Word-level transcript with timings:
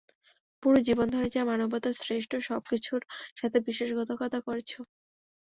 পুরো 0.63 0.79
জীবন 0.87 1.07
ধরে 1.09 1.27
যা 1.29 1.41
মানবতার 1.45 1.95
শ্রেষ্ঠ 1.95 2.31
সব 2.47 2.61
কিছুর 2.71 3.01
সাথে 3.37 3.57
বিশ্বাসঘাতকতা 3.67 4.39
করেছ। 4.47 4.71